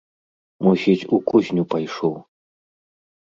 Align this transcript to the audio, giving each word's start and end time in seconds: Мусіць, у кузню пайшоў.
Мусіць, 0.67 1.07
у 1.17 1.19
кузню 1.29 1.63
пайшоў. 1.73 2.17